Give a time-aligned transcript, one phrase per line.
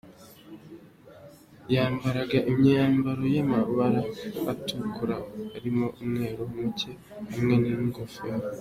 [1.73, 4.01] Yambaraga imyambaro y’amabara
[4.51, 5.15] atukura
[5.55, 6.91] arimo umweru muke,
[7.33, 8.47] hamwe n’ingofero.